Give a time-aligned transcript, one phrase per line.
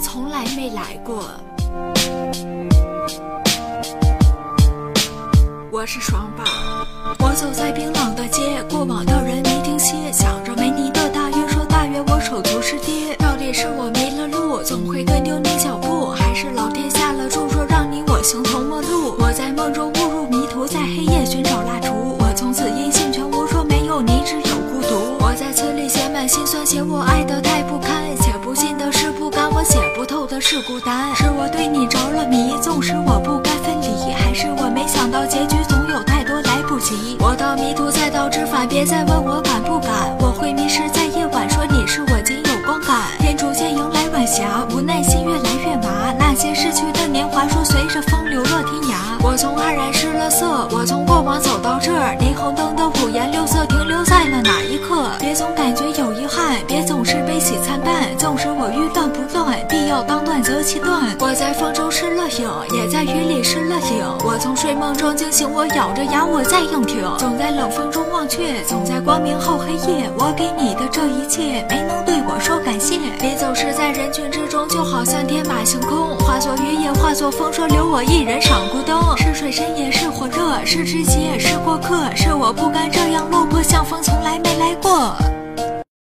[0.00, 1.24] 从来没来过。
[5.70, 6.44] 我是双宝，
[7.18, 13.14] 我走在冰冷的街，过往的人没停歇，想着没你的大约，说大约我手足是爹。
[13.16, 18.42] 到底是我迷了路，总会跟丢你脚步，还是老天下了注，说让你我行
[30.40, 31.14] 是孤单。
[31.14, 37.16] 是我对你着了迷，纵使我不该分离，还是我没想到结局总有太多来不及。
[37.20, 42.96] 我到迷途再到知返，别再问我敢不敢，我会迷失在夜晚，说你是我仅有光感。
[43.18, 48.96] 天逐渐迎来晚霞，无奈心越来越麻，那些逝去的年华，说随着风流落天涯。
[49.22, 53.59] 我从黯然失了色，我从过往走到这，霓虹灯的五颜六色
[58.80, 61.14] 欲断不断，必要当断则其断。
[61.20, 64.02] 我在风中失了影，也在雨里失了影。
[64.24, 70.08] 我从睡梦中惊醒，我咬着牙我在硬挺，总在冷风中忘却，总在光明后黑夜。
[70.16, 72.96] 我给你的这一切，没能对我说感谢。
[73.20, 78.98] 你总是在人群之中，就好像天马行空，化作雨也化作风，说留我一人赏孤灯。
[79.18, 85.14] 是水深也是火热，是知己也是过客，是我不甘这样落魄，像风从来没来过。